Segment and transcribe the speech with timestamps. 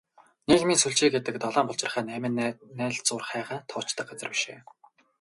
[0.47, 2.33] Нийгмийн сүлжээ гэдэг долоон булчирхай, найман
[2.79, 4.59] найлзуурхайгаа тоочдог газар биш ээ.